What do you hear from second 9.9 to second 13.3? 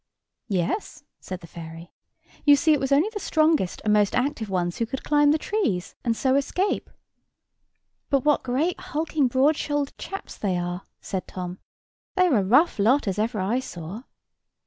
chaps they are," said Tom; "they are a rough lot as